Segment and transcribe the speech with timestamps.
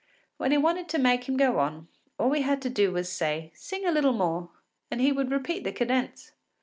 [0.37, 3.13] When we wanted to make him go on, all we had to do was to
[3.13, 4.49] say, “Sing a little more,”
[4.89, 6.31] and he would repeat the cadence.